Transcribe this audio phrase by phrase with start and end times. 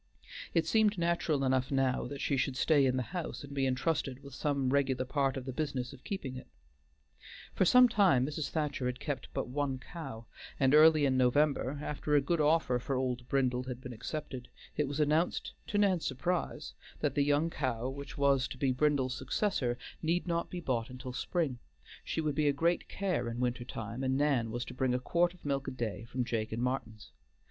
[0.55, 4.23] It seemed natural enough now that she should stay in the house, and be entrusted
[4.23, 6.47] with some regular part of the business of keeping it.
[7.53, 8.49] For some time Mrs.
[8.49, 10.25] Thacher had kept but one cow,
[10.59, 14.87] and early in November, after a good offer for old Brindle had been accepted, it
[14.87, 19.77] was announced to Nan's surprise that the young cow which was to be Brindle's successor
[20.01, 21.59] need not be bought until spring;
[22.03, 24.99] she would be a great care in winter time, and Nan was to bring a
[24.99, 27.11] quart of milk a day from Jake and Martin's.